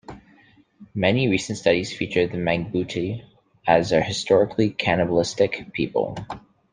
[0.95, 3.23] Many recent studies feature the Mangbetu
[3.67, 6.15] as a historically cannibalistic people.